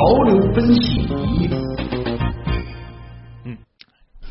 [0.00, 1.06] 潮流分析。
[3.44, 3.58] 嗯，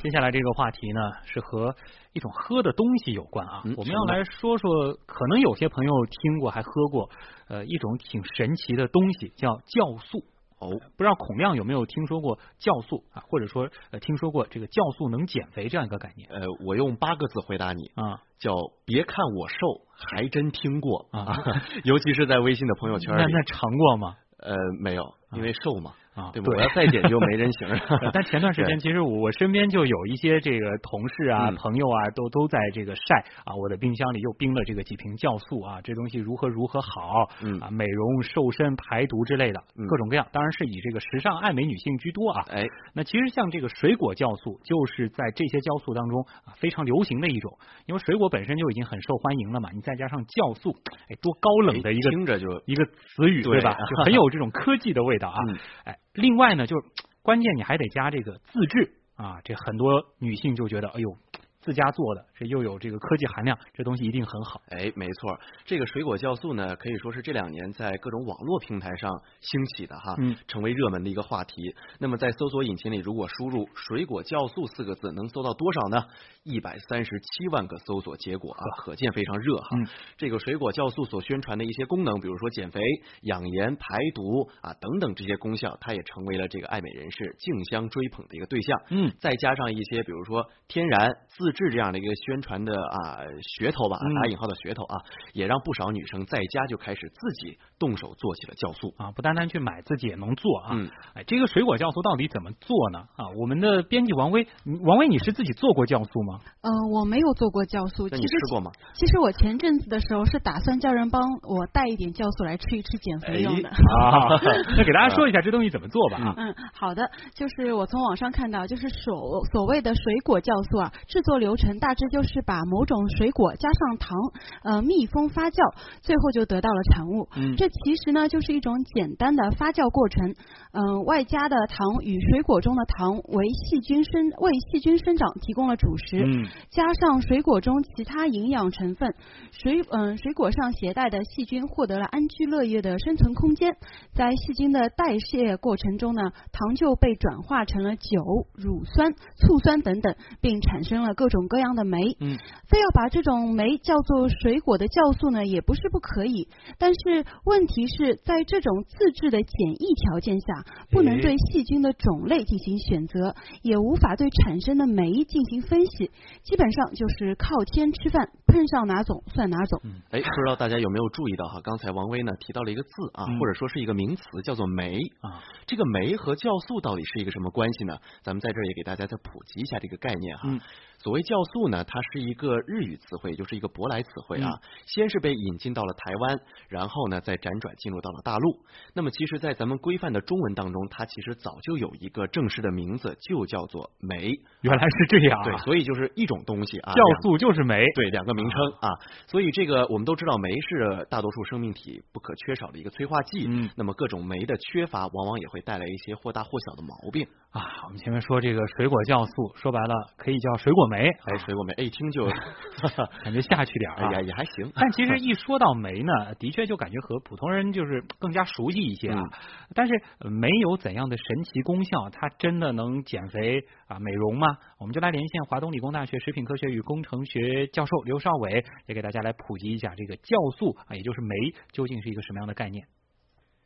[0.02, 1.76] 接下来这个话题呢是和
[2.12, 3.62] 一种喝的东西有关啊。
[3.66, 7.12] 嗯我们要来说说，可能有些朋友听过还喝过，
[7.50, 10.24] 呃，一种挺神奇的东西叫酵素。
[10.60, 18.24] 哦，不知道孔亮有没有听说过酵素啊，或者说呃听说过这个酵素能减肥这样一个概念呃，我用八个字回答你，啊？
[18.40, 19.56] 叫别看我瘦，
[19.94, 21.38] 还真听过啊，
[21.86, 23.22] 尤其是在微信的朋友圈里。
[23.22, 24.16] 那那尝过吗？
[24.40, 26.48] 呃，没有，因为瘦嘛，啊，对吧？
[26.54, 27.80] 我要再减就没人行了。
[28.12, 42.46] 但前段时间，其实我我身边就有一些这个同事啊、嗯朋友啊，都都在这个晒啊，我的冰箱里又冰了这个几瓶酵素啊，这东西如何如何好嗯啊，美容、瘦身、排毒之类的，嗯各种各样，当然是以这个时尚爱美女性居多啊。
[42.50, 50.72] 哎，那其实像这个水果酵素，就是在这些酵素当中啊非常流行的一种，因为水果本身就已经很受欢迎了嘛，你再加上酵素，
[51.10, 53.74] 哎，多高冷的一个听着就一个词语对吧？
[53.74, 55.38] 就很有这种科技的味道啊。
[55.48, 56.88] 嗯哎，另外呢，就是
[57.22, 58.94] 关键你还得加这个自制。
[59.16, 61.18] 啊，这很多女性就觉得，哎呦，
[61.62, 64.62] 自家做的，这又有这个科技含量，这东西一定很好。
[64.70, 71.76] 哎，没错，这个水果酵素呢，可以说是这两年在各种网络平台上兴起的哈，嗯成为热门的一个话题。
[72.00, 76.06] 那么在搜索引擎里，如果输入“水果酵素”四个字，能搜到多少呢？
[76.44, 79.68] 一百三十七万个搜索结果啊，可见非常热哈。
[79.78, 82.80] 嗯这个水果酵素所宣传的一些功能，比如说减肥、
[83.24, 88.82] 养颜、排毒啊等等这些功效，它也成为了这个爱美人士竞相追捧的一个对象。
[88.90, 93.22] 嗯再加上一些比如说天然、自制这样的一个宣传的啊
[93.60, 94.96] 噱头吧，嗯打引号的噱头啊，
[95.34, 98.94] 也让不少女生在家就开始自己动手做起了酵素。
[98.98, 100.70] 啊，不单单去买，自己也能做啊。
[100.74, 103.00] 嗯，哎，这个水果酵素到底怎么做呢？
[103.16, 104.48] 啊，我们的编辑王威，
[104.86, 106.40] 王威，你是自己做过酵素吗？
[106.62, 108.72] 呃，我没有做过酵素，其实你吃过吗？
[108.94, 113.70] 其实我前阵子的时候是打算叫人帮我带一点酵素来吃一吃减肥用的。
[113.70, 114.28] 啊，
[114.78, 116.34] 那给大家说一下这东西怎么做吧啊。
[116.38, 124.18] 嗯，好的，就是我从网上看到，就是所所谓的水果酵素啊，制作流程大致就是把某种水果加上糖，
[124.64, 127.28] 呃，密封发酵，最后就得到了产物。
[127.36, 130.36] 嗯这其实呢就是一种简单的发酵过程，
[130.74, 136.22] 嗯、外加的糖与水果中的糖为细菌生为细菌生长提供了主食。
[136.24, 139.16] 嗯加上水果中其他营养成分，
[139.52, 143.76] 水嗯、水果上携带的细菌获得了安居乐业的生存空间，
[144.14, 152.02] 在细菌的代谢过程中呢，糖就被转化成了酒、乳酸、醋酸等等，并产生了各种各样的酶。
[152.20, 156.48] 嗯，非要把这种酶叫做水果的酵素呢，也不是不可以，
[156.78, 166.12] 但是问题是在这种自制的简易条件下，不能对细菌的种类进行选择，也无法对产生的酶进行分析，
[166.44, 169.82] 基本上就是靠天吃饭，碰上哪种算哪种。
[170.12, 171.62] 哎，不知道大家有没有注意到哈？
[171.64, 174.98] 刚才王威呢提到了一个字啊，嗯或者说是一个名词，叫做酶。
[175.22, 177.98] 啊，这个酶和酵素到底是一个什么关系呢？
[178.24, 180.44] 咱们在这儿也给大家再普及一下这个概念哈。
[180.50, 180.60] 嗯
[181.02, 184.50] 所谓酵素呢，它是一个日语词汇，就是一个舶来词汇啊。
[184.86, 188.60] 先是被引进到了台湾，然后呢再辗转进入到了大陆。
[188.94, 194.34] 那么其实，在咱们规范的中文当中，它其实早就有一个正式的名字，就叫做酶。
[194.62, 195.44] 原来是这样啊。
[195.50, 197.86] 对，所以就是一种东西啊，酵素就是酶。
[197.96, 198.90] 对，两个名称啊，
[199.28, 203.46] 所以这个我们都知道，酶是大多数生命体不可缺少的一个催化剂。
[203.48, 207.28] 嗯那么各种酶的缺乏，往往也会带来一些或大或小的毛病。
[207.52, 212.26] 啊，我们前面说这个水果酵素，说白了可以叫水果酶，哎，水果酶，哎，一听就，
[213.24, 214.10] 感觉下去点儿啊。
[214.10, 214.72] 哎呀，也还行。
[214.76, 219.22] 但其实一说到酶呢，的确就感觉和普通人就是更加熟悉一些啊。
[219.22, 219.30] 嗯
[219.76, 219.94] 但是
[220.30, 222.10] 没有怎样的神奇功效？
[222.10, 224.48] 它真的能减肥啊、美容吗？
[224.80, 231.36] 我们就来连线华东理工大学食品科学与工程学教授刘少伟，也给大家来普及一下这个酵素啊，也就是酶
[231.72, 232.86] 究竟是一个什么样的概念？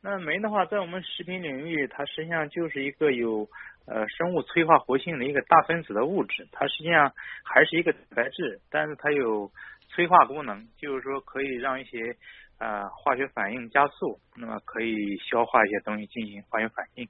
[0.04, 3.48] 那酶的话，在我们食品领域，它实际上就是一个有
[3.88, 7.14] 呃生物催化活性的一个大分子的物质，它实际上
[7.46, 9.50] 还是一个蛋白质，但是它有
[9.88, 12.18] 催化功能，就是说可以让一些
[12.60, 17.08] 呃化学反应加速，那么可以消化一些东西进行化学反应。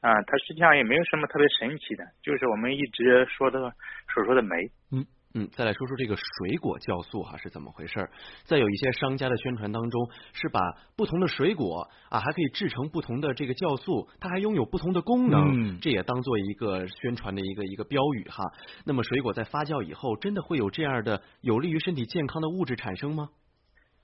[0.00, 3.74] 啊、它实际上也没有什么特别神奇的，就是我们一直说的
[4.14, 4.70] 所说的酶。
[4.92, 5.04] 嗯，
[5.52, 8.10] 再来说说这个水果酵素哈是怎么回事儿？
[8.42, 10.60] 在有一些商家的宣传当中，是把
[10.96, 18.42] 不同的水果啊，还可以制成不同的这个酵素，它还拥有不同的功能，嗯这也当做一个宣传的一个一个标语哈。
[18.84, 23.28] 那么水果在发酵以后，真的会有这样的有利于身体健康的物质产生吗？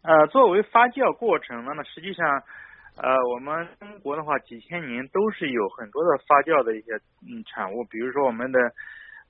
[0.02, 2.25] 呃，作为发酵过程，那么实际上，
[3.02, 6.93] 呃，我们中国的话，几千年都是有很多的发酵的一些
[7.26, 8.61] 嗯产物，比如说我们的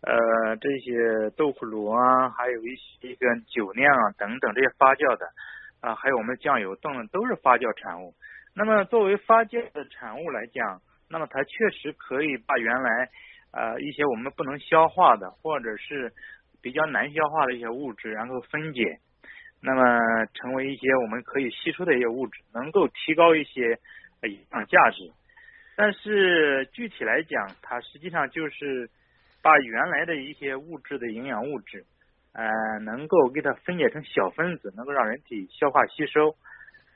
[0.02, 5.26] 呃这些豆腐乳啊，还有一些这个酒酿啊等等这些发酵的
[5.80, 8.14] 啊、还有我们酱油等等都是发酵产物。
[8.54, 13.08] 那么作为发酵的产物来讲，那么它确实可以把原来
[13.52, 16.12] 呃一些我们不能消化的或者是
[16.62, 18.98] 比较难消化的一些物质，然后分解，
[19.62, 23.78] 那么成为一些我们可以吸收的一些物质，能够提高一些
[24.22, 25.12] 营养价值。
[25.76, 28.90] 但是具体来讲，它实际上就是
[29.46, 31.84] 把原来的一些物质的营养物质，
[32.32, 36.34] 呃，能够给它分解成小分子，能够让人体消化吸收。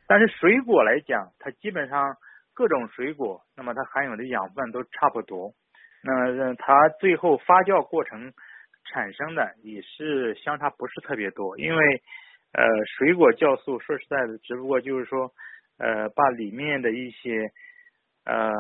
[0.09, 2.17] 但是水果来讲，它基本上
[2.53, 5.53] 各种水果，那么它含有的养分都差不多。
[6.03, 8.33] 那么它最后发酵过程
[8.91, 12.03] 产生的也是相差不是特别多，因为
[12.53, 12.65] 呃
[12.99, 15.31] 水果酵素说实在的，只不过就是说
[15.79, 17.53] 呃把里面的一些
[18.25, 18.51] 呃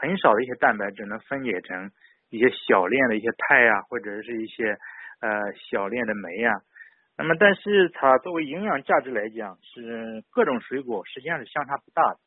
[0.00, 1.92] 很少的一些蛋白质能分解成
[2.30, 4.78] 一些小链的一些肽啊，或者是一些
[5.20, 6.62] 呃小链的酶啊。
[7.18, 12.18] 那么，但是它作为营养价值来讲，是各种水果实际上是相差不大的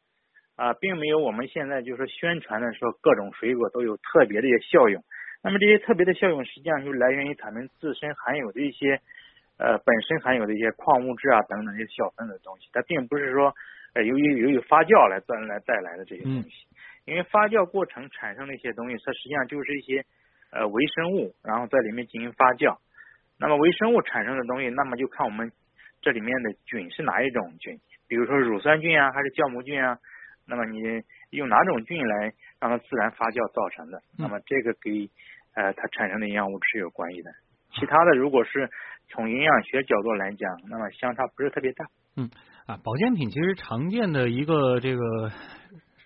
[0.55, 5.03] 啊，并没有我们现在就是宣传的说各种水果都有特别的一些效用。
[5.41, 9.01] 那么这些特别的效用，实际上就来源于它们自身含有的一些
[9.57, 12.69] 呃本身含有的一些矿物质啊等等一些小分子的东西。
[12.71, 13.51] 它并不是说
[13.95, 16.67] 呃由于由于发酵来带来带来的这些东西，
[17.05, 20.05] 因为发酵过程产生的一些东西，它实际上就是一些
[20.51, 22.77] 呃微生物，然后在里面进行发酵。
[23.37, 25.51] 那么微生物产生的东西，那么就看我们
[26.01, 27.77] 这里面的菌是哪一种菌，
[28.07, 29.97] 比如说乳酸菌啊，还是酵母菌啊。
[30.47, 30.79] 那么你
[31.31, 34.01] 用哪种菌来让它自然发酵造成的？
[34.17, 35.09] 那么这个给
[35.55, 37.31] 呃它产生的营养物质是有关系的。
[37.73, 38.69] 其他的如果是
[39.09, 41.85] 从营养学角度来讲，那么相差不是特别大。
[42.15, 42.29] 嗯
[42.65, 45.01] 啊，保健品其实常见的一个这个。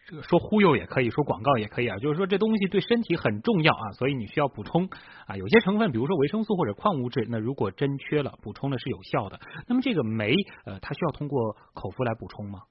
[0.09, 4.87] 这个说忽悠也可以说广告也可以啊，就是说这东西对身体很重要啊，所以你需要补充
[5.27, 5.35] 啊。
[5.35, 9.37] 有些成分，比如说维生素或者矿物质，那如果真缺了，补充的是有效的。
[9.67, 10.33] 那么这个酶，
[10.63, 12.61] 呃，它需要通过口服来补充吗？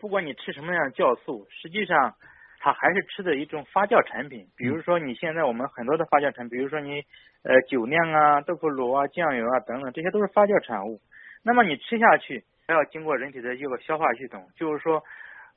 [0.00, 2.14] 不管你吃什么样的酵素，实际上
[2.58, 4.48] 它还是吃的一种发酵产品。
[4.56, 7.00] 比如说你现在我们很多的发酵产品，比如说你
[7.44, 11.00] 呃酒酿啊、豆腐乳啊、酱油啊等等，这些都是发酵产物。
[11.44, 15.00] 那么你吃下去，还要经过人体的一个消化系统，就是说。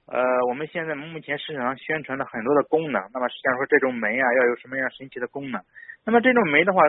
[0.07, 5.62] 呃，我们现在目前市场上宣传的很多的功能，那么实际上说这种酶啊要有什么样神奇的功能？
[6.06, 6.81] 那么这种酶的话，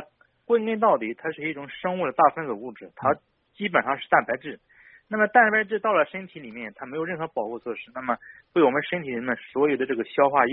[0.45, 3.17] 归根到底它是一种生物的大分子物质，它
[3.55, 4.61] 基本上是蛋白质。
[5.09, 8.19] 那么蛋白质到了身体里面，它没有任何保护措施，那么
[8.53, 10.53] 被我们身体里面所有的这个消化液，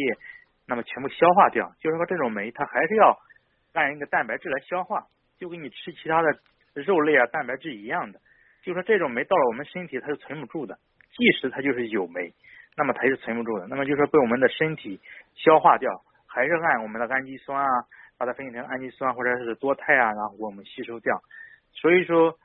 [0.65, 1.73] 那么全部消化掉。
[1.81, 3.17] 就是说这种酶它还是要
[3.73, 5.07] 按一个蛋白质来消化，
[5.37, 6.29] 就跟你吃其他的
[6.75, 8.19] 肉类啊蛋白质一样的。
[8.63, 10.77] 就说这种酶到了我们身体它是存不住的，
[11.17, 12.33] 即使它就是有酶。
[12.75, 14.99] 那么它是存不住的，那么就是被我们的身体
[15.35, 15.91] 消化掉，
[16.27, 17.69] 还是按我们的氨基酸啊，
[18.17, 21.21] 把它分解成氨基酸或者是多肽啊，然后我们吸收掉。
[21.71, 22.35] 所以说，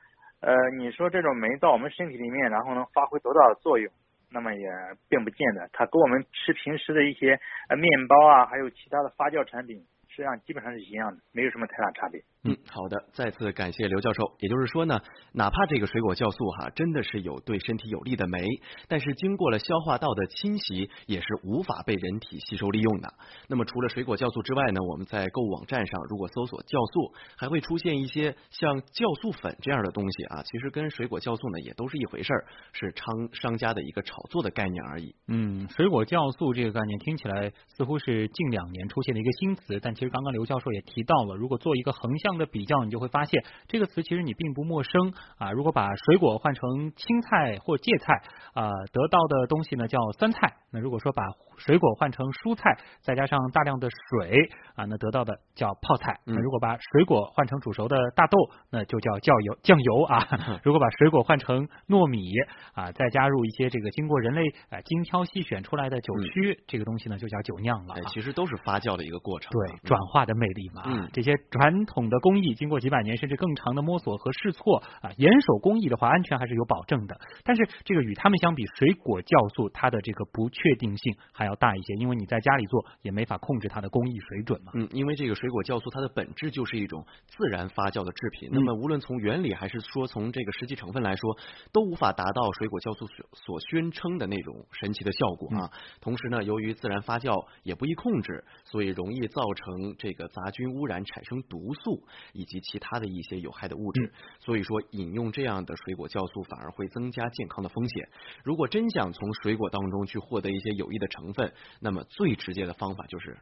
[0.41, 3.91] 呃，你说这种酶到我们身体里面，然后能发挥多大的作用？
[4.31, 4.69] 那么也
[5.09, 7.39] 并不见得，它跟我们吃平时的一些
[7.69, 9.83] 呃面包啊，还有其他的发酵产品。
[10.09, 12.19] 实际上基本上是一样的，没有什么太大差别。
[12.45, 14.23] 嗯，好的，再次感谢刘教授。
[14.39, 15.01] 也就是说呢，
[15.33, 18.47] 哪怕这个水果酵素哈真的是有对身体有利的酶，
[18.87, 23.13] 但是经过了消化道的侵袭，也是无法被人体吸收利用的。
[23.49, 35.13] 那么除了水果酵素之外呢，我们在购物网站上如果搜索酵素，还会出现一些像酵素粉这样的东西啊，其实跟水果酵素呢也都是一回事儿，是商商家的一个炒作的概念而已。
[35.27, 45.51] 嗯，水果酵素这个概念听起来似乎是近两年出现的一个新词，但其实刚刚刘教授也提到了，如果做一个横向这样的比较，你就会发现这个词其实你并不陌生啊。
[45.51, 48.21] 如果把水果换成青菜或芥菜
[48.53, 50.57] 啊，得到的东西呢叫酸菜。
[50.71, 51.23] 那如果说把
[51.59, 56.19] 水果换成蔬菜，再加上大量的水啊，那得到的叫泡菜。
[56.25, 58.37] 那如果把水果换成煮熟的大豆，
[58.71, 60.27] 那就叫酱油 酱油啊。
[60.63, 62.31] 如果把水果换成糯米
[62.73, 67.95] 啊，再加入一些这个经过人类啊精挑细选出来的酒曲，这个东西呢就叫酒酿了。
[68.07, 69.51] 其实都是发酵的一个过程。
[69.51, 70.83] 对，转化的魅力嘛。
[70.85, 77.19] 嗯，这些传统的工艺经过几百年甚至更长的摸索和试错啊，严守工艺的话，安全还是有保证的。
[77.43, 84.71] 但是这个与他们相比，水果酵素它的这个不确定性还要大一些，因为你在家里做也没法控制它的工艺水准嘛。
[84.75, 91.37] 嗯，因为这个水果酵素它的本质就是一种自然发酵的制品，那么无论从原理还是说从这个实际成分来说，
[91.71, 95.69] 都无法达到水果酵素所所宣称的那种神奇的效果啊。
[96.01, 102.03] 同时呢，由于自然发酵也不易控制，所以容易造成这个杂菌污染，产生毒素
[102.33, 104.11] 以及其他的一些有害的物质。
[104.39, 108.09] 所以说，饮用这样的水果酵素反而会增加健康的风险。
[108.43, 111.38] 如果真想从水果当中去获得一些有益的成分，
[111.79, 113.37] 那么最直接的方法就是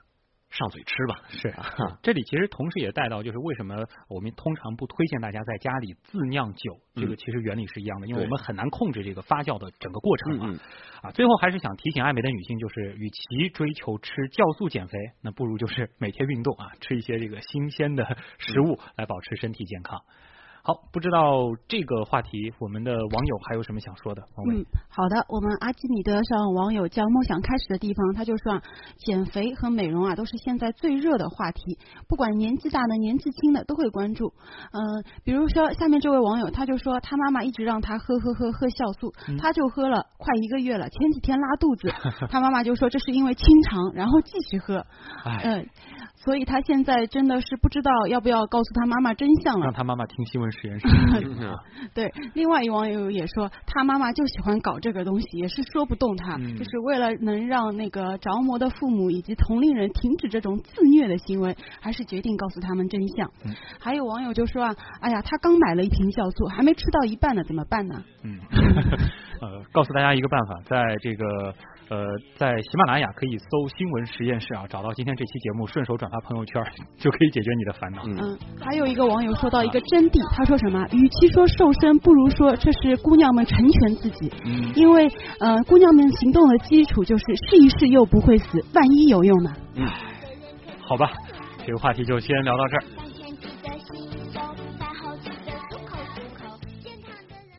[0.49, 1.21] 上嘴吃吧。
[1.29, 3.75] 是啊，这里其实同时也带到，就是为什么
[4.07, 10.57] 我们通常不推荐大家在家里自酿酒，这个嗯其实原理是一样的，因为我们很难控制这个发酵的整个过程
[11.01, 20.01] 啊，最后还是想提醒爱美的女性，就是与其追求吃酵素减肥，那不如就是每天运动啊，吃一些这个新鲜的食物来保持身体健康。
[20.67, 24.21] 好，不知道这个话题，我们的网友还有什么想说的？
[24.51, 28.61] 嗯，好的，我们阿基米德上网友叫梦想开始的地方，他就说啊，
[28.97, 34.33] 减肥和美容啊都是现在最热的话题，不管年纪大的、年纪轻的都会关注。
[34.73, 41.87] 嗯、比如说下面这位网友他就说，他妈妈一直让他喝喝喝喝酵素，嗯他就喝了快一个月了，前几天拉肚子，
[42.27, 44.85] 他妈妈就说这是因为清肠，然后继续喝，
[45.23, 45.69] 哎，嗯、
[46.15, 49.73] 所以他现在真的是不知道要不要告诉他妈妈真相了让。
[49.73, 50.87] 他妈妈听新闻实验室。
[51.23, 51.57] 嗯
[51.93, 63.31] 对，另外一网友也说，他妈妈就喜欢搞这个东西，也是说不动他，嗯就是为了能让那个着魔的父母以及同龄人停止这种自虐的行为，还是决定告诉他们真相。
[63.45, 68.03] 嗯 还有网友就说啊，哎呀，他刚买了一瓶酵素，还没吃到一半呢，怎么办呢？
[68.23, 68.39] 嗯，
[69.41, 71.53] 呃，告诉大家一个办法，在这个
[71.89, 73.45] 呃，在喜马拉雅可以搜
[73.77, 76.61] “新闻实验室”啊，找到今天这期节目，顺手转发朋友圈，
[76.97, 78.01] 就可以解决你的烦恼。
[78.05, 80.85] 嗯嗯，还有一个网友说到一个真谛，他说什么？
[80.91, 85.07] 与其说瘦身，不如说这是姑娘们成全自己，嗯因为
[85.39, 89.53] 呃，姑娘们行动的基础就是试一试又不会死，万一有用呢？
[89.75, 89.87] 嗯
[90.81, 91.11] 好吧，
[91.65, 93.06] 这个话题就先聊到这儿。